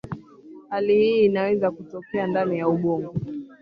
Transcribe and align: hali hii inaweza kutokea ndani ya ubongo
hali 0.69 0.95
hii 0.97 1.25
inaweza 1.25 1.71
kutokea 1.71 2.27
ndani 2.27 2.59
ya 2.59 2.67
ubongo 2.67 3.15